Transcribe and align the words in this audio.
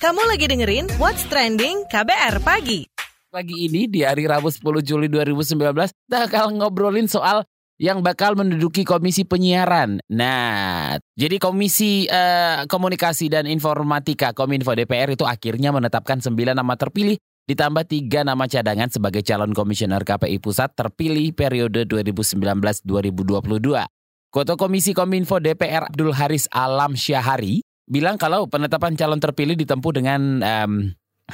Kamu 0.00 0.22
lagi 0.24 0.48
dengerin 0.48 0.88
What's 0.96 1.28
Trending 1.28 1.84
KBR 1.92 2.40
Pagi. 2.40 2.88
Pagi 3.28 3.68
ini 3.68 3.84
di 3.84 4.00
hari 4.00 4.24
Rabu 4.24 4.48
10 4.48 4.80
Juli 4.80 5.06
2019 5.12 5.60
kita 5.76 6.18
akan 6.26 6.56
ngobrolin 6.56 7.04
soal 7.04 7.44
yang 7.80 8.00
bakal 8.00 8.32
menduduki 8.36 8.80
komisi 8.84 9.28
penyiaran. 9.28 10.00
Nah, 10.12 10.96
jadi 11.16 11.36
komisi 11.36 12.08
eh, 12.08 12.64
komunikasi 12.64 13.28
dan 13.28 13.48
informatika 13.48 14.32
Kominfo 14.32 14.72
DPR 14.72 15.12
itu 15.12 15.28
akhirnya 15.28 15.72
menetapkan 15.72 16.20
9 16.20 16.32
nama 16.56 16.74
terpilih 16.76 17.20
ditambah 17.48 17.84
tiga 17.88 18.24
nama 18.24 18.44
cadangan 18.48 18.88
sebagai 18.88 19.24
calon 19.24 19.56
komisioner 19.56 20.04
KPI 20.04 20.40
Pusat 20.40 20.76
terpilih 20.76 21.32
periode 21.36 21.84
2019-2022. 21.88 22.84
Ketua 24.30 24.54
Komisi 24.54 24.94
Kominfo 24.94 25.42
DPR 25.42 25.90
Abdul 25.90 26.14
Haris 26.14 26.46
Alam 26.54 26.94
Syahari 26.94 27.64
bilang 27.90 28.14
kalau 28.14 28.46
penetapan 28.46 28.94
calon 28.94 29.18
terpilih 29.18 29.58
ditempuh 29.58 29.92
dengan 29.92 30.20
um, 30.40 30.72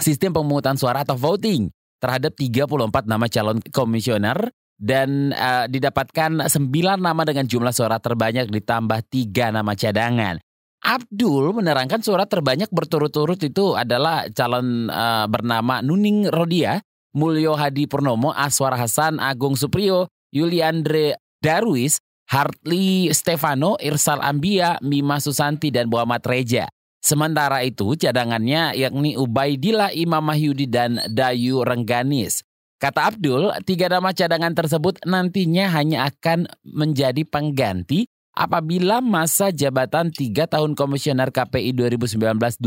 sistem 0.00 0.32
pemungutan 0.32 0.80
suara 0.80 1.04
atau 1.04 1.14
voting 1.14 1.68
terhadap 2.00 2.32
34 2.32 3.04
nama 3.04 3.28
calon 3.28 3.60
komisioner 3.68 4.48
dan 4.76 5.36
uh, 5.36 5.68
didapatkan 5.68 6.48
9 6.48 6.72
nama 6.96 7.22
dengan 7.24 7.44
jumlah 7.44 7.72
suara 7.72 8.00
terbanyak 8.00 8.48
ditambah 8.48 9.00
3 9.12 9.56
nama 9.60 9.72
cadangan. 9.76 10.40
Abdul 10.86 11.56
menerangkan 11.56 12.04
suara 12.04 12.28
terbanyak 12.28 12.70
berturut-turut 12.70 13.40
itu 13.40 13.74
adalah 13.74 14.28
calon 14.30 14.86
uh, 14.92 15.26
bernama 15.26 15.80
Nuning 15.80 16.28
Rodia, 16.30 16.78
Mulyo 17.16 17.56
Hadi 17.56 17.88
Purnomo, 17.88 18.30
Aswar 18.30 18.76
Hasan, 18.76 19.18
Agung 19.18 19.56
Supriyo, 19.56 20.12
Yuliandre 20.30 21.16
Darwis, 21.40 21.98
Hartley 22.26 23.10
Stefano, 23.14 23.78
Irsal 23.78 24.18
Ambia, 24.22 24.78
Mima 24.82 25.22
Susanti, 25.22 25.70
dan 25.70 25.86
Muhammad 25.86 26.22
Reja. 26.26 26.66
Sementara 26.98 27.62
itu 27.62 27.94
cadangannya 27.94 28.74
yakni 28.74 29.14
Ubaidillah 29.14 29.94
Imam 29.94 30.26
Mahyudi 30.26 30.66
dan 30.66 30.98
Dayu 31.06 31.62
Rengganis. 31.62 32.42
Kata 32.76 33.14
Abdul, 33.14 33.54
tiga 33.62 33.86
nama 33.88 34.10
cadangan 34.10 34.52
tersebut 34.52 34.98
nantinya 35.06 35.70
hanya 35.70 36.10
akan 36.10 36.50
menjadi 36.66 37.22
pengganti 37.24 38.10
apabila 38.36 39.00
masa 39.00 39.48
jabatan 39.48 40.12
tiga 40.12 40.44
tahun 40.44 40.76
komisioner 40.76 41.32
KPI 41.32 41.72
2019-2022 41.72 42.60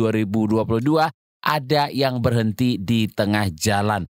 ada 1.39 1.83
yang 1.93 2.23
berhenti 2.23 2.81
di 2.81 3.05
tengah 3.05 3.53
jalan. 3.53 4.09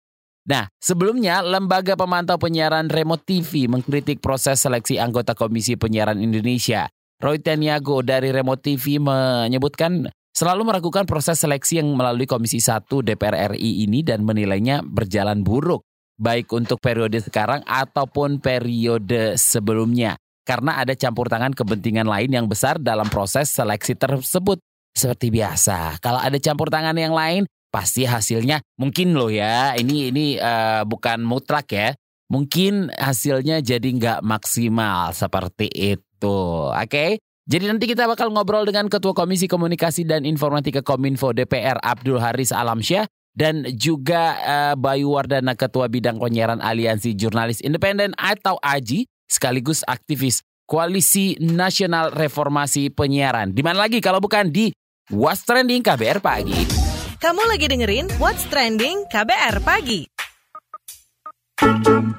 Nah, 0.47 0.71
sebelumnya 0.79 1.43
Lembaga 1.43 1.99
Pemantau 1.99 2.39
Penyiaran 2.39 2.87
Remote 2.87 3.27
TV 3.27 3.67
mengkritik 3.67 4.23
proses 4.23 4.63
seleksi 4.63 4.95
anggota 4.95 5.35
Komisi 5.35 5.75
Penyiaran 5.75 6.23
Indonesia. 6.23 6.87
Roy 7.19 7.43
Teniago 7.43 7.99
dari 8.07 8.31
Remote 8.31 8.63
TV 8.63 9.03
menyebutkan 9.03 10.07
selalu 10.31 10.71
meragukan 10.71 11.03
proses 11.03 11.43
seleksi 11.43 11.83
yang 11.83 11.91
melalui 11.99 12.31
Komisi 12.31 12.63
1 12.63 12.87
DPR 12.87 13.59
RI 13.59 13.91
ini 13.91 14.07
dan 14.07 14.23
menilainya 14.23 14.87
berjalan 14.87 15.43
buruk, 15.43 15.83
baik 16.15 16.47
untuk 16.55 16.79
periode 16.79 17.19
sekarang 17.19 17.67
ataupun 17.67 18.39
periode 18.39 19.35
sebelumnya. 19.35 20.15
Karena 20.47 20.79
ada 20.79 20.95
campur 20.95 21.27
tangan 21.27 21.51
kepentingan 21.59 22.07
lain 22.07 22.31
yang 22.31 22.47
besar 22.47 22.79
dalam 22.79 23.11
proses 23.11 23.51
seleksi 23.51 23.99
tersebut. 23.99 24.63
Seperti 24.95 25.29
biasa, 25.29 25.99
kalau 25.99 26.23
ada 26.23 26.39
campur 26.39 26.71
tangan 26.71 26.95
yang 26.95 27.13
lain, 27.13 27.45
pasti 27.69 28.09
hasilnya 28.09 28.63
mungkin 28.81 29.15
loh 29.15 29.29
ya 29.29 29.75
ini 29.77 30.11
ini 30.15 30.27
uh, 30.41 30.87
bukan 30.89 31.23
mutlak 31.23 31.69
ya 31.73 31.93
mungkin 32.27 32.91
hasilnya 32.95 33.63
jadi 33.63 33.87
nggak 33.87 34.21
maksimal 34.27 35.15
seperti 35.15 35.71
itu 35.71 36.39
oke 36.73 36.89
okay? 36.89 37.21
jadi 37.47 37.71
nanti 37.71 37.87
kita 37.87 38.11
bakal 38.11 38.35
ngobrol 38.35 38.67
dengan 38.67 38.91
Ketua 38.91 39.15
Komisi 39.15 39.47
Komunikasi 39.47 40.03
dan 40.03 40.27
Informatika 40.27 40.83
Kominfo 40.83 41.31
DPR 41.31 41.79
Abdul 41.79 42.19
Haris 42.19 42.51
Alamsyah 42.51 43.07
dan 43.37 43.63
juga 43.77 44.35
uh, 44.43 44.75
Bayu 44.75 45.15
Wardana 45.15 45.55
Ketua 45.55 45.87
Bidang 45.87 46.19
Penyiaran 46.19 46.59
Aliansi 46.59 47.15
Jurnalis 47.15 47.63
Independen 47.63 48.17
atau 48.19 48.59
AJI 48.65 49.07
sekaligus 49.31 49.87
aktivis 49.87 50.43
Koalisi 50.67 51.39
Nasional 51.39 52.11
Reformasi 52.11 52.91
Penyiaran. 52.91 53.55
Di 53.55 53.63
mana 53.63 53.87
lagi 53.87 54.03
kalau 54.03 54.19
bukan 54.19 54.51
di 54.51 54.75
What's 55.15 55.47
Trending 55.47 55.87
KBR 55.87 56.19
Pagi. 56.19 56.76
Kamu 57.17 57.49
lagi 57.49 57.65
dengerin 57.65 58.13
What's 58.21 58.45
Trending 58.53 59.09
KBR 59.09 59.65
Pagi. 59.65 60.05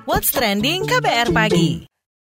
What's 0.09 0.33
Trending 0.33 0.89
KBR 0.89 1.29
Pagi. 1.29 1.85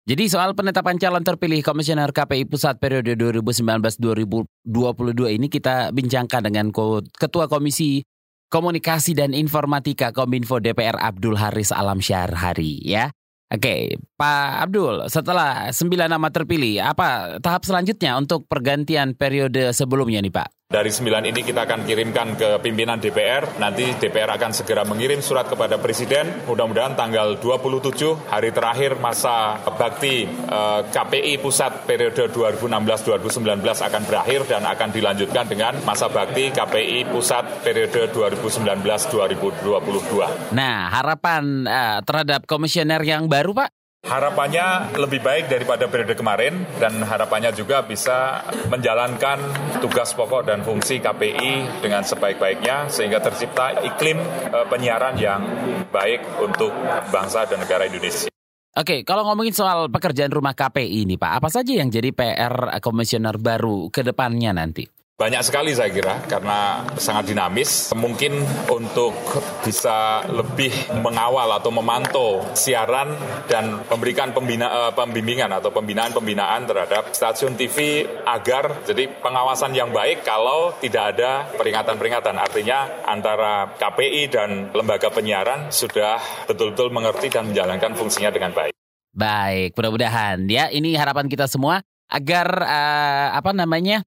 Jadi 0.08 0.24
soal 0.32 0.56
penetapan 0.56 0.96
calon 0.96 1.20
terpilih 1.20 1.60
Komisioner 1.60 2.08
KPI 2.08 2.48
Pusat 2.48 2.80
periode 2.80 3.20
2019-2022 3.20 5.36
ini 5.36 5.52
kita 5.52 5.92
bincangkan 5.92 6.48
dengan 6.48 6.72
Ketua 7.12 7.52
Komisi 7.52 8.00
Komunikasi 8.48 9.12
dan 9.12 9.36
Informatika 9.36 10.08
Kominfo 10.16 10.56
DPR 10.56 10.96
Abdul 10.96 11.36
Haris 11.36 11.68
Alam 11.68 12.00
Syarhari 12.00 12.80
ya. 12.80 13.12
Oke, 13.52 14.00
Pak 14.14 14.70
Abdul, 14.70 15.10
setelah 15.10 15.74
sembilan 15.74 16.06
nama 16.06 16.30
terpilih, 16.30 16.78
apa 16.78 17.42
tahap 17.42 17.66
selanjutnya 17.66 18.14
untuk 18.14 18.46
pergantian 18.46 19.18
periode 19.18 19.74
sebelumnya 19.74 20.22
nih 20.22 20.30
Pak? 20.30 20.70
Dari 20.70 20.86
sembilan 20.86 21.26
ini 21.26 21.42
kita 21.42 21.66
akan 21.66 21.82
kirimkan 21.82 22.38
ke 22.38 22.62
pimpinan 22.62 23.02
DPR. 23.02 23.58
Nanti 23.58 23.90
DPR 23.94 24.38
akan 24.38 24.54
segera 24.54 24.86
mengirim 24.86 25.18
surat 25.18 25.50
kepada 25.50 25.82
Presiden. 25.82 26.46
Mudah-mudahan 26.46 26.94
tanggal 26.94 27.42
27 27.42 28.30
hari 28.30 28.54
terakhir 28.54 29.02
masa 29.02 29.58
bakti 29.74 30.30
eh, 30.30 30.80
KPI 30.94 31.42
pusat 31.42 31.82
periode 31.82 32.30
2016-2019 32.30 33.66
akan 33.66 34.02
berakhir 34.06 34.46
dan 34.46 34.62
akan 34.62 34.94
dilanjutkan 34.94 35.50
dengan 35.50 35.74
masa 35.82 36.06
bakti 36.06 36.54
KPI 36.54 37.10
pusat 37.10 37.66
periode 37.66 38.14
2019-2022. 38.14 40.54
Nah, 40.54 40.86
harapan 40.90 41.66
eh, 41.66 41.98
terhadap 42.06 42.46
komisioner 42.46 43.02
yang 43.02 43.26
baru, 43.26 43.58
Pak? 43.58 43.73
Harapannya 44.04 44.92
lebih 45.00 45.24
baik 45.24 45.48
daripada 45.48 45.88
periode 45.88 46.12
kemarin 46.12 46.68
dan 46.76 47.00
harapannya 47.00 47.56
juga 47.56 47.80
bisa 47.80 48.44
menjalankan 48.68 49.40
tugas 49.80 50.12
pokok 50.12 50.44
dan 50.44 50.60
fungsi 50.60 51.00
KPI 51.00 51.80
dengan 51.80 52.04
sebaik-baiknya 52.04 52.92
sehingga 52.92 53.24
tercipta 53.24 53.80
iklim 53.80 54.20
eh, 54.52 54.66
penyiaran 54.68 55.16
yang 55.16 55.40
baik 55.88 56.20
untuk 56.36 56.70
bangsa 57.08 57.48
dan 57.48 57.64
negara 57.64 57.88
Indonesia. 57.88 58.28
Oke, 58.74 59.06
kalau 59.06 59.22
ngomongin 59.24 59.54
soal 59.54 59.86
pekerjaan 59.86 60.34
rumah 60.34 60.52
KPI 60.52 61.06
ini 61.06 61.14
Pak, 61.14 61.40
apa 61.40 61.48
saja 61.48 61.72
yang 61.72 61.94
jadi 61.94 62.10
PR 62.10 62.82
komisioner 62.82 63.38
baru 63.38 63.86
ke 63.88 64.02
depannya 64.02 64.50
nanti? 64.50 64.93
Banyak 65.14 65.46
sekali 65.46 65.70
saya 65.70 65.94
kira 65.94 66.26
karena 66.26 66.82
sangat 66.98 67.30
dinamis. 67.30 67.94
Mungkin 67.94 68.34
untuk 68.66 69.14
bisa 69.62 70.26
lebih 70.26 70.74
mengawal 70.90 71.54
atau 71.54 71.70
memantau 71.70 72.42
siaran 72.58 73.14
dan 73.46 73.78
memberikan 73.86 74.34
pembina, 74.34 74.66
uh, 74.66 74.90
pembimbingan 74.90 75.54
atau 75.54 75.70
pembinaan-pembinaan 75.70 76.66
terhadap 76.66 77.14
stasiun 77.14 77.54
TV 77.54 78.02
agar 78.26 78.82
jadi 78.82 79.06
pengawasan 79.22 79.70
yang 79.78 79.94
baik 79.94 80.26
kalau 80.26 80.74
tidak 80.82 81.14
ada 81.14 81.46
peringatan-peringatan. 81.62 82.34
Artinya 82.34 83.06
antara 83.06 83.70
KPI 83.70 84.22
dan 84.34 84.74
lembaga 84.74 85.14
penyiaran 85.14 85.70
sudah 85.70 86.18
betul-betul 86.50 86.90
mengerti 86.90 87.30
dan 87.30 87.54
menjalankan 87.54 87.94
fungsinya 87.94 88.34
dengan 88.34 88.50
baik. 88.50 88.74
Baik, 89.14 89.78
mudah-mudahan 89.78 90.42
ya 90.50 90.74
ini 90.74 90.98
harapan 90.98 91.30
kita 91.30 91.46
semua 91.46 91.86
agar 92.10 92.66
uh, 92.66 93.38
apa 93.38 93.54
namanya 93.54 94.02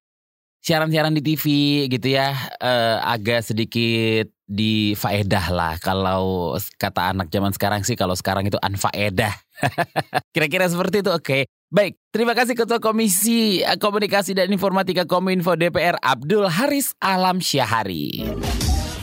siaran-siaran 0.68 1.16
di 1.16 1.24
TV 1.24 1.44
gitu 1.88 2.12
ya 2.12 2.36
uh, 2.60 3.00
agak 3.08 3.40
sedikit 3.40 4.28
di 4.44 5.00
faedah 5.00 5.48
lah 5.48 5.74
kalau 5.80 6.56
kata 6.76 7.16
anak 7.16 7.32
zaman 7.32 7.56
sekarang 7.56 7.88
sih 7.88 7.96
kalau 7.96 8.12
sekarang 8.20 8.52
itu 8.52 8.60
anfaedah. 8.60 9.32
Kira-kira 10.36 10.68
seperti 10.68 11.00
itu 11.00 11.12
oke. 11.16 11.24
Okay. 11.24 11.42
Baik, 11.68 12.00
terima 12.16 12.32
kasih 12.32 12.56
Ketua 12.56 12.80
Komisi 12.80 13.60
Komunikasi 13.64 14.36
dan 14.36 14.48
Informatika 14.52 15.04
Kominfo 15.04 15.56
DPR 15.56 16.00
Abdul 16.00 16.48
Haris 16.48 16.96
Alam 17.00 17.44
Syahari. 17.44 18.24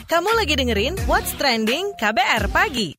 Kamu 0.09 0.33
lagi 0.37 0.57
dengerin 0.57 0.97
What's 1.05 1.33
Trending 1.37 1.93
KBR 1.97 2.49
Pagi. 2.53 2.97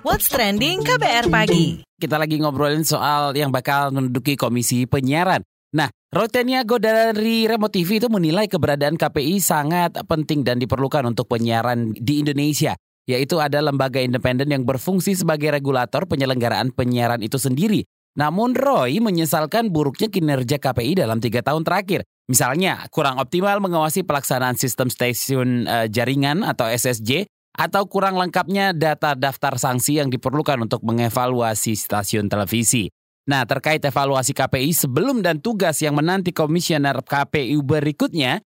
What's 0.00 0.32
Trending 0.32 0.80
KBR 0.80 1.28
Pagi. 1.28 1.84
Kita 2.00 2.16
lagi 2.16 2.40
ngobrolin 2.40 2.88
soal 2.88 3.36
yang 3.36 3.52
bakal 3.52 3.92
menduduki 3.92 4.40
Komisi 4.40 4.88
Penyiaran. 4.88 5.44
Nah, 5.70 5.86
Roteniago 6.10 6.82
dari 6.82 7.46
Remote 7.46 7.78
TV 7.78 8.02
itu 8.02 8.10
menilai 8.10 8.50
keberadaan 8.50 8.98
KPI 8.98 9.38
sangat 9.38 9.94
penting 10.10 10.42
dan 10.42 10.58
diperlukan 10.58 11.06
untuk 11.06 11.30
penyiaran 11.30 11.94
di 11.94 12.26
Indonesia, 12.26 12.74
yaitu 13.06 13.38
ada 13.38 13.62
lembaga 13.62 14.02
independen 14.02 14.50
yang 14.50 14.66
berfungsi 14.66 15.14
sebagai 15.14 15.54
regulator 15.54 16.10
penyelenggaraan 16.10 16.74
penyiaran 16.74 17.22
itu 17.22 17.38
sendiri. 17.38 17.86
Namun 18.18 18.58
Roy 18.58 18.98
menyesalkan 18.98 19.70
buruknya 19.70 20.10
kinerja 20.10 20.58
KPI 20.58 20.98
dalam 20.98 21.22
tiga 21.22 21.46
tahun 21.46 21.62
terakhir. 21.62 22.02
Misalnya, 22.26 22.90
kurang 22.90 23.22
optimal 23.22 23.62
mengawasi 23.62 24.02
pelaksanaan 24.02 24.58
sistem 24.58 24.90
stasiun 24.90 25.70
uh, 25.70 25.86
jaringan 25.86 26.42
atau 26.42 26.66
SSJ, 26.66 27.30
atau 27.54 27.86
kurang 27.86 28.18
lengkapnya 28.18 28.74
data 28.74 29.14
daftar 29.14 29.58
sanksi 29.58 30.02
yang 30.02 30.10
diperlukan 30.10 30.58
untuk 30.66 30.82
mengevaluasi 30.82 31.78
stasiun 31.78 32.26
televisi. 32.26 32.90
Nah, 33.28 33.44
terkait 33.44 33.82
evaluasi 33.84 34.32
KPI 34.32 34.72
sebelum 34.72 35.20
dan 35.20 35.38
tugas 35.38 35.78
yang 35.84 35.96
menanti 35.98 36.32
komisioner 36.32 37.04
KPU 37.04 37.60
berikutnya, 37.60 38.40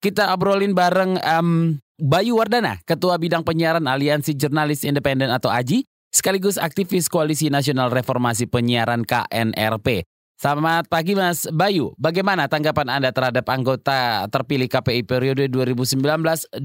kita 0.00 0.32
obrolin 0.32 0.72
bareng 0.72 1.18
um, 1.20 1.76
Bayu 2.00 2.40
Wardana, 2.40 2.80
Ketua 2.88 3.20
Bidang 3.20 3.44
Penyiaran 3.44 3.84
Aliansi 3.84 4.32
Jurnalis 4.32 4.86
Independen 4.88 5.28
atau 5.28 5.52
AJI, 5.52 5.84
sekaligus 6.08 6.56
aktivis 6.56 7.12
Koalisi 7.12 7.52
Nasional 7.52 7.92
Reformasi 7.92 8.48
Penyiaran 8.48 9.04
KNRP. 9.04 10.08
Selamat 10.40 10.88
pagi 10.88 11.12
Mas 11.12 11.44
Bayu, 11.52 11.92
bagaimana 12.00 12.48
tanggapan 12.48 12.96
Anda 12.96 13.12
terhadap 13.12 13.44
anggota 13.44 14.24
terpilih 14.32 14.72
KPI 14.72 15.04
periode 15.04 15.52
2019-2022 15.52 16.56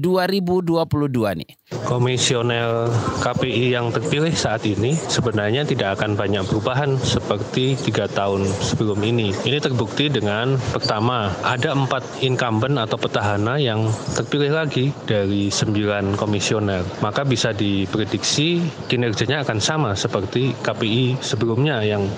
nih? 1.36 1.50
Komisioner 1.84 2.88
KPI 3.20 3.76
yang 3.76 3.92
terpilih 3.92 4.32
saat 4.32 4.64
ini 4.64 4.96
sebenarnya 4.96 5.68
tidak 5.68 6.00
akan 6.00 6.16
banyak 6.16 6.48
perubahan 6.48 6.96
seperti 6.96 7.76
tiga 7.76 8.08
tahun 8.08 8.48
sebelum 8.48 8.96
ini. 9.04 9.36
Ini 9.44 9.60
terbukti 9.60 10.08
dengan 10.08 10.56
pertama 10.72 11.28
ada 11.44 11.76
empat 11.76 12.24
incumbent 12.24 12.80
atau 12.80 12.96
petahana 12.96 13.60
yang 13.60 13.92
terpilih 14.16 14.56
lagi 14.56 14.88
dari 15.04 15.52
sembilan 15.52 16.16
komisioner. 16.16 17.04
Maka 17.04 17.28
bisa 17.28 17.52
diprediksi 17.52 18.64
kinerjanya 18.88 19.44
akan 19.44 19.60
sama 19.60 19.92
seperti 19.92 20.56
KPI 20.64 21.20
sebelumnya 21.20 21.84
yang 21.84 22.08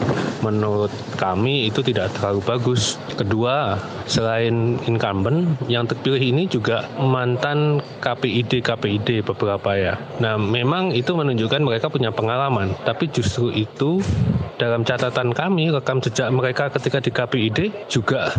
menurut 0.46 0.94
kami 1.19 1.47
kami 1.48 1.72
itu 1.72 1.80
tidak 1.80 2.12
terlalu 2.12 2.44
bagus. 2.44 3.00
Kedua, 3.16 3.80
selain 4.04 4.76
incumbent, 4.84 5.56
yang 5.64 5.88
terpilih 5.88 6.20
ini 6.20 6.44
juga 6.44 6.84
mantan 7.00 7.80
KPID 8.04 8.60
KPID 8.60 9.24
beberapa 9.24 9.72
ya. 9.72 9.96
Nah, 10.20 10.36
memang 10.36 10.92
itu 10.92 11.16
menunjukkan 11.16 11.64
mereka 11.64 11.88
punya 11.88 12.12
pengalaman, 12.12 12.76
tapi 12.84 13.08
justru 13.08 13.48
itu 13.48 14.04
dalam 14.60 14.84
catatan 14.84 15.32
kami 15.32 15.72
rekam 15.72 16.04
jejak 16.04 16.28
mereka 16.28 16.68
ketika 16.68 17.00
di 17.00 17.10
KPID 17.16 17.58
juga 17.88 18.36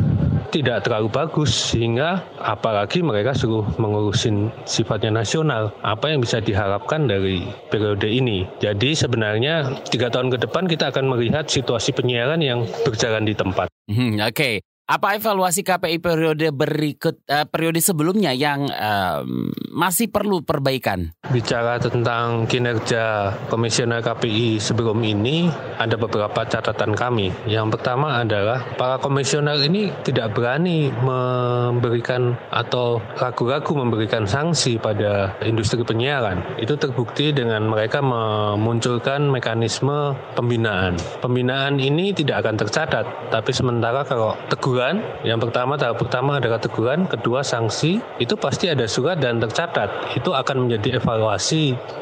tidak 0.49 0.87
terlalu 0.87 1.11
bagus 1.11 1.51
sehingga 1.51 2.23
apalagi 2.39 3.03
mereka 3.03 3.35
suruh 3.35 3.67
mengurusin 3.75 4.49
sifatnya 4.63 5.21
nasional 5.21 5.75
apa 5.83 6.11
yang 6.11 6.23
bisa 6.23 6.39
diharapkan 6.39 7.05
dari 7.05 7.43
periode 7.67 8.07
ini 8.07 8.47
jadi 8.63 8.95
sebenarnya 8.95 9.83
tiga 9.91 10.07
tahun 10.07 10.31
ke 10.31 10.47
depan 10.47 10.71
kita 10.71 10.95
akan 10.95 11.11
melihat 11.11 11.45
situasi 11.51 11.91
penyiaran 11.91 12.39
yang 12.39 12.63
berjalan 12.87 13.27
di 13.27 13.35
tempat. 13.35 13.67
Hmm, 13.89 14.21
Oke, 14.21 14.33
okay. 14.33 14.55
Apa 14.89 15.21
evaluasi 15.21 15.61
KPI 15.61 16.01
periode 16.01 16.49
berikut 16.49 17.21
uh, 17.29 17.45
periode 17.45 17.77
sebelumnya 17.77 18.33
yang 18.33 18.65
uh, 18.73 19.21
masih 19.69 20.09
perlu 20.09 20.41
perbaikan? 20.41 21.13
Bicara 21.29 21.77
tentang 21.77 22.49
kinerja 22.49 23.29
komisioner 23.53 24.01
KPI 24.01 24.57
sebelum 24.57 24.97
ini 25.05 25.45
ada 25.77 25.93
beberapa 25.93 26.41
catatan 26.41 26.97
kami. 26.97 27.29
Yang 27.45 27.77
pertama 27.77 28.25
adalah 28.25 28.65
para 28.73 28.97
komisioner 28.97 29.61
ini 29.61 29.93
tidak 30.01 30.33
berani 30.33 30.89
memberikan 30.89 32.33
atau 32.49 32.97
ragu-ragu 33.21 33.77
memberikan 33.77 34.25
sanksi 34.25 34.81
pada 34.81 35.37
industri 35.45 35.85
penyiaran. 35.85 36.41
Itu 36.57 36.81
terbukti 36.81 37.29
dengan 37.29 37.69
mereka 37.69 38.01
memunculkan 38.01 39.29
mekanisme 39.29 40.17
pembinaan. 40.33 40.97
Pembinaan 41.21 41.77
ini 41.77 42.09
tidak 42.09 42.41
akan 42.41 42.57
tercatat, 42.57 43.05
tapi 43.29 43.53
sementara 43.53 44.01
kalau 44.01 44.33
teguran. 44.49 45.05
Yang 45.21 45.45
pertama 45.45 45.77
tahap 45.77 46.01
pertama 46.01 46.41
adalah 46.41 46.57
teguran, 46.57 47.05
kedua 47.05 47.45
sanksi. 47.45 48.01
Itu 48.17 48.33
pasti 48.33 48.65
ada 48.65 48.89
surat 48.89 49.21
dan 49.21 49.37
tercatat. 49.37 50.17
Itu 50.17 50.33
akan 50.33 50.65
menjadi 50.65 50.97
evaluasi 50.97 51.18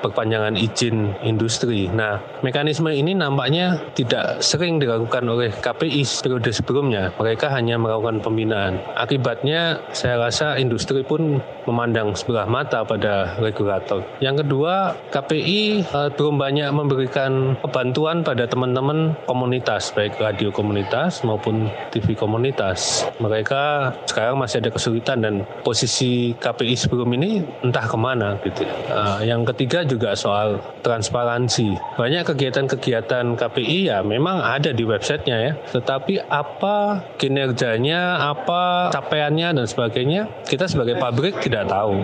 perpanjangan 0.03 0.53
izin 0.57 1.15
industri. 1.23 1.89
Nah, 1.89 2.19
mekanisme 2.43 2.91
ini 2.91 3.17
nampaknya 3.17 3.81
tidak 3.97 4.41
sering 4.43 4.77
dilakukan 4.77 5.23
oleh 5.25 5.49
KPI 5.51 6.03
periode 6.21 6.51
sebelumnya. 6.53 7.13
Mereka 7.17 7.49
hanya 7.53 7.79
melakukan 7.79 8.21
pembinaan. 8.21 8.79
Akibatnya 8.97 9.81
saya 9.93 10.21
rasa 10.21 10.59
industri 10.59 11.01
pun 11.01 11.41
memandang 11.65 12.15
sebelah 12.15 12.47
mata 12.47 12.83
pada 12.83 13.37
regulator. 13.39 14.03
Yang 14.23 14.47
kedua, 14.47 14.95
KPI 15.11 15.87
uh, 15.91 16.07
eh, 16.07 16.09
belum 16.15 16.35
banyak 16.39 16.69
memberikan 16.71 17.59
bantuan 17.71 18.23
pada 18.23 18.47
teman-teman 18.47 19.15
komunitas, 19.27 19.91
baik 19.93 20.19
radio 20.19 20.49
komunitas 20.49 21.21
maupun 21.27 21.67
TV 21.91 22.15
komunitas 22.15 23.07
mereka 23.19 23.93
sekarang 24.07 24.39
masih 24.39 24.59
ada 24.63 24.71
kesulitan 24.73 25.23
dan 25.23 25.35
posisi 25.63 26.35
KPI 26.37 26.75
sebelum 26.75 27.09
ini 27.15 27.43
entah 27.63 27.85
ke 27.85 27.97
mana 27.97 28.35
gitu. 28.43 28.63
Uh, 28.91 29.06
yang 29.23 29.47
ketiga 29.53 29.87
juga 29.87 30.13
soal 30.13 30.59
transparansi. 30.83 31.97
Banyak 31.97 32.27
kegiatan-kegiatan 32.33 33.35
KPI 33.37 33.91
ya 33.91 34.03
memang 34.03 34.43
ada 34.43 34.75
di 34.75 34.83
websitenya 34.83 35.37
ya, 35.37 35.53
tetapi 35.71 36.21
apa 36.27 37.05
kinerjanya, 37.17 38.31
apa 38.31 38.91
capaiannya 38.91 39.57
dan 39.61 39.65
sebagainya 39.65 40.21
kita 40.45 40.67
sebagai 40.67 40.99
pabrik 40.99 41.39
tidak 41.41 41.67
tahu. 41.71 42.01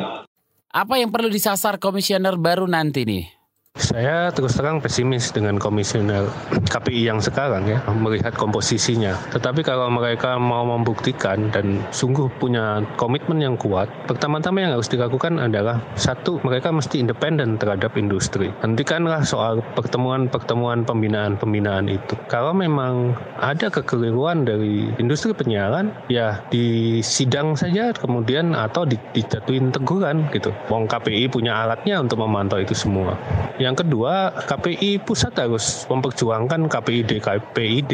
Apa 0.74 0.98
yang 0.98 1.14
perlu 1.14 1.30
disasar 1.30 1.78
komisioner 1.78 2.34
baru 2.34 2.66
nanti 2.66 3.06
nih? 3.06 3.43
Saya 3.84 4.30
terus 4.30 4.54
terang 4.54 4.78
pesimis 4.78 5.34
dengan 5.34 5.58
komisioner 5.58 6.30
KPI 6.70 7.10
yang 7.10 7.18
sekarang 7.18 7.66
ya, 7.66 7.82
melihat 7.90 8.30
komposisinya. 8.38 9.18
Tetapi 9.34 9.66
kalau 9.66 9.90
mereka 9.90 10.38
mau 10.38 10.62
membuktikan 10.62 11.50
dan 11.50 11.82
sungguh 11.90 12.30
punya 12.38 12.86
komitmen 13.02 13.42
yang 13.42 13.58
kuat, 13.58 13.90
pertama-tama 14.06 14.62
yang 14.62 14.78
harus 14.78 14.86
dilakukan 14.94 15.42
adalah 15.42 15.82
satu, 15.98 16.38
mereka 16.46 16.70
mesti 16.70 17.02
independen 17.02 17.58
terhadap 17.58 17.98
industri. 17.98 18.54
Hentikanlah 18.62 19.26
soal 19.26 19.66
pertemuan-pertemuan 19.74 20.86
pembinaan-pembinaan 20.86 21.90
itu. 21.90 22.14
Kalau 22.30 22.54
memang 22.54 23.18
ada 23.42 23.74
kekeliruan 23.74 24.46
dari 24.46 24.90
industri 25.02 25.34
penyiaran, 25.34 25.90
ya 26.14 26.46
di 26.54 27.02
sidang 27.02 27.58
saja 27.58 27.90
kemudian 27.90 28.54
atau 28.54 28.86
dijatuhin 28.86 29.74
teguran 29.74 30.30
gitu. 30.30 30.54
Wong 30.70 30.86
KPI 30.86 31.26
punya 31.34 31.66
alatnya 31.66 31.98
untuk 31.98 32.22
memantau 32.22 32.62
itu 32.62 32.78
semua. 32.78 33.18
Yang 33.64 33.88
kedua, 33.88 34.44
KPI 34.44 35.00
pusat 35.08 35.32
harus 35.40 35.88
memperjuangkan 35.88 36.68
KPID 36.68 37.24
KPID 37.24 37.94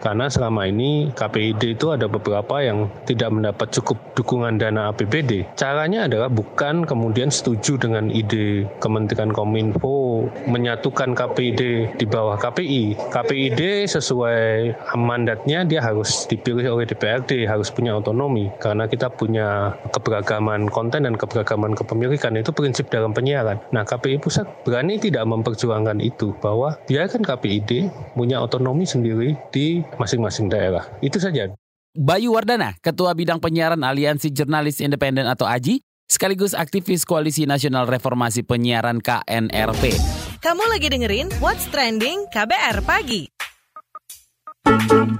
karena 0.00 0.26
selama 0.32 0.66
ini 0.66 1.12
KPID 1.12 1.76
itu 1.78 1.92
ada 1.92 2.08
beberapa 2.08 2.64
yang 2.64 2.88
tidak 3.04 3.30
mendapat 3.30 3.68
cukup 3.76 4.00
dukungan 4.16 4.56
dana 4.56 4.90
APBD. 4.90 5.46
Caranya 5.54 6.08
adalah 6.08 6.32
bukan 6.32 6.88
kemudian 6.88 7.28
setuju 7.28 7.76
dengan 7.76 8.08
ide 8.08 8.66
Kementerian 8.80 9.30
Kominfo 9.30 10.26
menyatukan 10.48 11.12
KPID 11.12 11.60
di 12.00 12.06
bawah 12.08 12.40
KPI. 12.40 13.12
KPID 13.12 13.86
sesuai 13.86 14.72
mandatnya 14.96 15.62
dia 15.68 15.84
harus 15.84 16.24
dipilih 16.26 16.76
oleh 16.76 16.88
DPRD, 16.88 17.44
harus 17.44 17.68
punya 17.68 17.96
otonomi 17.96 18.48
karena 18.58 18.88
kita 18.88 19.12
punya 19.12 19.76
keberagaman 19.92 20.66
konten 20.72 21.04
dan 21.04 21.14
keberagaman 21.14 21.76
kepemilikan 21.76 22.34
itu 22.40 22.50
prinsip 22.56 22.88
dalam 22.88 23.12
penyiaran. 23.12 23.60
Nah, 23.70 23.84
KPI 23.84 24.20
pusat 24.20 24.48
berani 24.64 24.96
tidak 24.96 25.28
memperjuangkan 25.28 26.00
itu 26.00 26.32
bahwa 26.40 26.80
biarkan 26.88 27.22
KPID 27.22 27.92
punya 28.16 28.40
otonomi 28.40 28.88
sendiri 28.88 29.36
di 29.52 29.82
masing-masing 29.96 30.52
daerah. 30.52 30.86
Itu 31.00 31.18
saja. 31.18 31.50
Bayu 31.90 32.30
Wardana, 32.36 32.78
Ketua 32.78 33.16
Bidang 33.18 33.42
Penyiaran 33.42 33.82
Aliansi 33.82 34.30
Jurnalis 34.30 34.78
Independen 34.78 35.26
atau 35.26 35.50
AJI, 35.50 35.82
sekaligus 36.06 36.54
aktivis 36.54 37.02
Koalisi 37.02 37.50
Nasional 37.50 37.90
Reformasi 37.90 38.46
Penyiaran 38.46 39.02
KNRP. 39.02 39.98
Kamu 40.38 40.70
lagi 40.70 40.86
dengerin 40.86 41.28
What's 41.42 41.66
Trending 41.68 42.30
KBR 42.30 42.86
Pagi. 42.86 43.26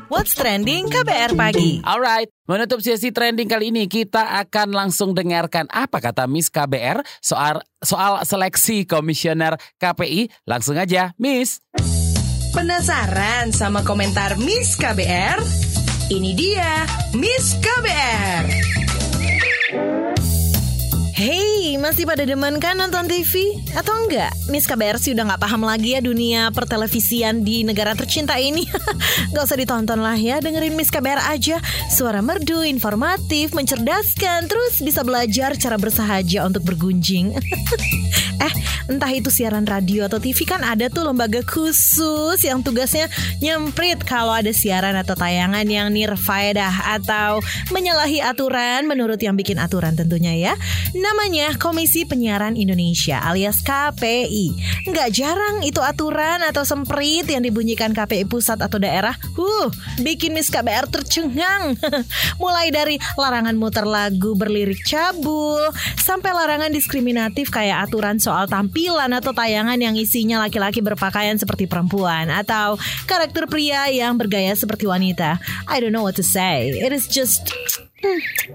What's 0.07 0.39
Trending 0.39 0.87
KBR 0.91 1.35
Pagi. 1.35 1.83
Alright, 1.83 2.31
menutup 2.47 2.79
sesi 2.85 3.11
trending 3.11 3.51
kali 3.51 3.75
ini 3.75 3.91
kita 3.91 4.39
akan 4.47 4.71
langsung 4.71 5.11
dengarkan 5.11 5.67
apa 5.75 5.99
kata 5.99 6.31
Miss 6.31 6.53
KBR 6.53 7.03
soal 7.19 7.65
soal 7.83 8.23
seleksi 8.23 8.87
komisioner 8.87 9.59
KPI. 9.81 10.31
Langsung 10.47 10.79
aja, 10.79 11.17
Miss. 11.19 11.59
Penasaran 12.51 13.55
sama 13.55 13.87
komentar 13.87 14.35
Miss 14.35 14.75
KBR? 14.75 15.39
Ini 16.11 16.31
dia 16.35 16.83
Miss 17.15 17.55
KBR. 17.63 18.45
Hey, 21.15 21.60
masih 21.81 22.05
pada 22.05 22.29
demen 22.29 22.61
kan 22.61 22.77
nonton 22.77 23.09
TV? 23.09 23.57
Atau 23.73 23.97
enggak? 24.05 24.29
Miss 24.53 24.69
KBR 24.69 25.01
sih 25.01 25.17
udah 25.17 25.35
gak 25.35 25.43
paham 25.43 25.65
lagi 25.65 25.97
ya 25.97 26.05
dunia 26.05 26.53
pertelevisian 26.53 27.41
di 27.41 27.65
negara 27.65 27.97
tercinta 27.97 28.37
ini. 28.37 28.69
gak 29.33 29.45
usah 29.49 29.57
ditonton 29.57 30.05
lah 30.05 30.15
ya, 30.15 30.45
dengerin 30.45 30.77
Miss 30.77 30.93
KBR 30.93 31.25
aja. 31.33 31.57
Suara 31.89 32.21
merdu, 32.21 32.61
informatif, 32.69 33.57
mencerdaskan, 33.57 34.53
terus 34.53 34.85
bisa 34.85 35.01
belajar 35.01 35.57
cara 35.57 35.81
bersahaja 35.81 36.45
untuk 36.45 36.69
bergunjing. 36.69 37.33
eh, 38.45 38.55
entah 38.91 39.13
itu 39.13 39.29
siaran 39.31 39.69
radio 39.69 40.11
atau 40.11 40.19
TV 40.19 40.43
kan 40.43 40.65
ada 40.67 40.91
tuh 40.91 41.07
lembaga 41.07 41.45
khusus 41.45 42.41
yang 42.43 42.65
tugasnya 42.65 43.07
nyemprit 43.39 44.03
kalau 44.03 44.35
ada 44.35 44.51
siaran 44.51 44.97
atau 44.99 45.15
tayangan 45.15 45.65
yang 45.69 45.93
nirfaedah 45.95 46.99
atau 46.99 47.39
menyalahi 47.71 48.19
aturan 48.19 48.91
menurut 48.91 49.21
yang 49.23 49.39
bikin 49.39 49.63
aturan 49.63 49.95
tentunya 49.95 50.35
ya. 50.35 50.53
Namanya 50.97 51.55
Komisi 51.71 52.03
Penyiaran 52.03 52.59
Indonesia 52.59 53.23
alias 53.23 53.63
KPI. 53.63 54.59
Nggak 54.91 55.09
jarang 55.15 55.63
itu 55.63 55.79
aturan 55.79 56.43
atau 56.43 56.67
semprit 56.67 57.23
yang 57.31 57.47
dibunyikan 57.47 57.95
KPI 57.95 58.27
pusat 58.27 58.59
atau 58.59 58.83
daerah. 58.83 59.15
Huh, 59.39 59.71
bikin 60.03 60.35
Miss 60.35 60.51
KBR 60.51 60.91
tercengang. 60.91 61.79
Mulai 62.43 62.75
dari 62.75 62.99
larangan 63.15 63.55
muter 63.55 63.87
lagu 63.87 64.35
berlirik 64.35 64.83
cabul, 64.83 65.63
sampai 65.95 66.35
larangan 66.35 66.75
diskriminatif 66.75 67.55
kayak 67.55 67.87
aturan 67.87 68.19
soal 68.19 68.51
tampilan 68.51 69.15
atau 69.15 69.31
tayangan 69.31 69.79
yang 69.79 69.95
isinya 69.95 70.43
laki-laki 70.43 70.83
berpakaian 70.83 71.39
seperti 71.39 71.71
perempuan 71.71 72.35
atau 72.35 72.83
karakter 73.07 73.47
pria 73.47 73.87
yang 73.95 74.19
bergaya 74.19 74.59
seperti 74.59 74.91
wanita. 74.91 75.39
I 75.71 75.79
don't 75.79 75.95
know 75.95 76.03
what 76.03 76.19
to 76.19 76.27
say. 76.27 76.75
It 76.75 76.91
is 76.91 77.07
just 77.07 77.55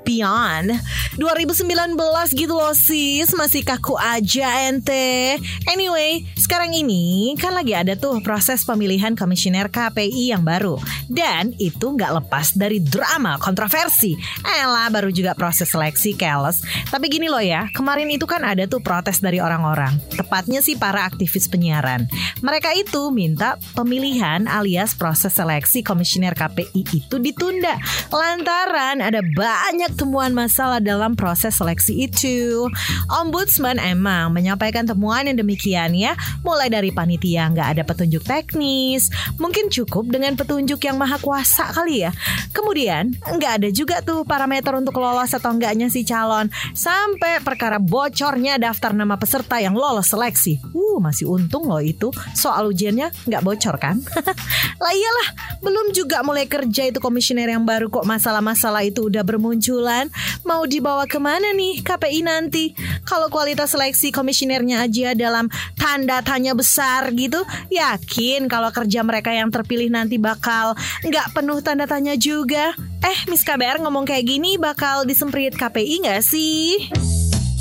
Beyond. 0.05 0.73
2019 1.17 1.95
gitu 2.33 2.53
loh 2.57 2.73
sis. 2.73 3.29
Masih 3.37 3.61
kaku 3.61 3.93
aja 3.97 4.65
ente. 4.69 5.37
Anyway 5.69 6.25
Sekarang 6.33 6.73
ini 6.73 7.33
Kan 7.37 7.53
lagi 7.53 7.73
ada 7.77 7.93
tuh 7.93 8.21
Proses 8.25 8.65
pemilihan 8.65 9.13
komisioner 9.13 9.69
KPI 9.69 10.33
yang 10.33 10.41
baru. 10.41 10.81
Dan 11.05 11.53
itu 11.61 11.93
nggak 11.93 12.25
lepas 12.25 12.57
dari 12.57 12.81
drama 12.81 13.37
Kontroversi. 13.37 14.17
Elah 14.45 14.89
baru 14.89 15.13
juga 15.13 15.37
proses 15.37 15.69
seleksi 15.69 16.17
Keles 16.17 16.65
Tapi 16.89 17.05
gini 17.09 17.29
loh 17.29 17.41
ya 17.41 17.69
Kemarin 17.73 18.09
itu 18.09 18.25
kan 18.25 18.41
ada 18.41 18.65
tuh 18.65 18.81
protes 18.81 19.21
dari 19.21 19.37
orang-orang. 19.37 19.97
Tepatnya 20.13 20.61
sih 20.61 20.77
para 20.77 21.05
aktivis 21.05 21.45
penyiaran. 21.49 22.09
Mereka 22.41 22.73
itu 22.77 23.13
minta 23.13 23.57
Pemilihan 23.77 24.49
alias 24.49 24.97
proses 24.97 25.33
seleksi 25.37 25.85
komisioner 25.85 26.33
KPI 26.33 26.81
itu 26.93 27.15
ditunda. 27.21 27.77
Lantaran 28.09 29.01
ada 29.01 29.21
banyak 29.35 29.99
temuan 29.99 30.31
masalah 30.31 30.79
dalam 30.79 31.19
proses 31.19 31.59
seleksi 31.59 32.07
itu. 32.07 32.71
Ombudsman 33.11 33.75
emang 33.83 34.31
menyampaikan 34.31 34.87
temuan 34.87 35.27
yang 35.27 35.35
demikian 35.35 35.91
ya, 35.91 36.15
mulai 36.39 36.71
dari 36.71 36.95
panitia 36.95 37.51
nggak 37.51 37.75
ada 37.75 37.83
petunjuk 37.83 38.23
teknis, 38.23 39.11
mungkin 39.35 39.67
cukup 39.67 40.07
dengan 40.07 40.39
petunjuk 40.39 40.79
yang 40.87 40.95
maha 40.95 41.19
kuasa 41.19 41.67
kali 41.75 42.07
ya. 42.07 42.15
Kemudian 42.55 43.19
nggak 43.19 43.51
ada 43.59 43.69
juga 43.75 43.99
tuh 43.99 44.23
parameter 44.23 44.71
untuk 44.79 44.95
lolos 45.03 45.35
atau 45.35 45.51
enggaknya 45.51 45.91
si 45.91 46.07
calon, 46.07 46.47
sampai 46.71 47.43
perkara 47.43 47.75
bocornya 47.75 48.55
daftar 48.55 48.95
nama 48.95 49.19
peserta 49.19 49.59
yang 49.59 49.75
lolos 49.75 50.15
seleksi. 50.15 50.63
Uh, 50.71 51.03
masih 51.03 51.27
untung 51.27 51.67
loh 51.67 51.83
itu, 51.83 52.07
soal 52.31 52.71
ujiannya 52.71 53.11
nggak 53.27 53.43
bocor 53.43 53.75
kan? 53.75 53.99
lah 54.83 54.93
iyalah, 54.95 55.59
belum 55.59 55.91
juga 55.91 56.23
mulai 56.23 56.47
kerja 56.47 56.87
itu 56.87 57.03
komisioner 57.03 57.51
yang 57.51 57.67
baru 57.67 57.91
kok 57.91 58.07
masalah-masalah 58.07 58.87
itu 58.87 59.11
udah 59.11 59.24
bermunculan. 59.25 60.07
Mau 60.45 60.63
dibawa 60.69 61.09
ke 61.09 61.17
mana 61.17 61.51
nih 61.57 61.81
KPI 61.81 62.21
nanti? 62.21 62.77
Kalau 63.03 63.27
kualitas 63.33 63.73
seleksi 63.73 64.13
komisionernya 64.13 64.85
aja 64.85 65.17
dalam 65.17 65.49
tanda 65.73 66.21
tanya 66.21 66.53
besar 66.53 67.09
gitu, 67.17 67.41
yakin 67.73 68.45
kalau 68.45 68.69
kerja 68.69 69.01
mereka 69.01 69.33
yang 69.33 69.49
terpilih 69.49 69.89
nanti 69.89 70.21
bakal 70.21 70.77
nggak 71.01 71.33
penuh 71.33 71.59
tanda 71.65 71.89
tanya 71.89 72.13
juga. 72.13 72.77
Eh, 73.01 73.19
Miss 73.29 73.41
KBR 73.41 73.81
ngomong 73.81 74.05
kayak 74.05 74.25
gini 74.29 74.61
bakal 74.61 75.03
disemprit 75.03 75.57
KPI 75.57 76.05
nggak 76.05 76.21
sih? 76.21 76.89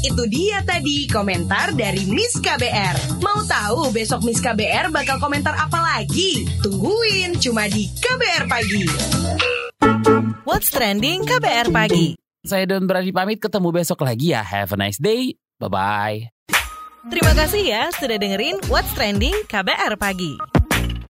Itu 0.05 0.29
dia 0.29 0.61
tadi 0.61 1.09
komentar 1.09 1.73
dari 1.73 2.05
Miss 2.05 2.37
KBR. 2.37 3.25
Mau 3.25 3.41
tahu 3.49 3.89
besok 3.89 4.21
Miss 4.21 4.37
KBR 4.37 4.93
bakal 4.93 5.17
komentar 5.17 5.57
apa 5.57 5.81
lagi? 5.81 6.45
Tungguin 6.61 7.41
cuma 7.41 7.65
di 7.73 7.89
KBR 7.89 8.45
Pagi. 8.45 9.64
What's 10.45 10.69
trending 10.69 11.25
KBR 11.25 11.73
pagi? 11.73 12.21
Saya 12.45 12.69
Don 12.69 12.85
Brady 12.85 13.17
pamit 13.17 13.41
ketemu 13.41 13.73
besok 13.73 14.05
lagi 14.05 14.37
ya. 14.37 14.45
Have 14.45 14.77
a 14.77 14.79
nice 14.79 15.01
day. 15.01 15.41
Bye-bye. 15.57 16.29
Terima 17.09 17.33
kasih 17.33 17.65
ya 17.65 17.89
sudah 17.97 18.21
dengerin 18.21 18.61
What's 18.69 18.93
Trending 18.93 19.33
KBR 19.49 19.97
pagi. 19.97 20.37